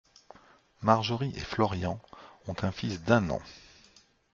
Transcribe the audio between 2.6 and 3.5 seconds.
un fils d’un an.